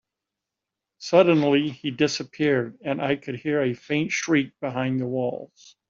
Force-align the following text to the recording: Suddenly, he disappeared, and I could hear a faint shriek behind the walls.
Suddenly, 0.97 1.69
he 1.69 1.91
disappeared, 1.91 2.79
and 2.83 2.99
I 2.99 3.17
could 3.17 3.35
hear 3.35 3.61
a 3.61 3.75
faint 3.75 4.11
shriek 4.11 4.59
behind 4.59 4.99
the 4.99 5.05
walls. 5.05 5.75